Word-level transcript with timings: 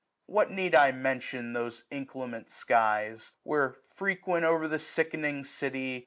What 0.25 0.49
need 0.49 0.73
I 0.73 0.91
mention 0.91 1.53
those 1.53 1.83
inclement 1.91 2.49
skies. 2.49 3.33
Where, 3.43 3.75
frequent 3.93 4.45
o'er 4.45 4.67
the 4.67 4.79
sickening 4.79 5.43
city. 5.43 5.99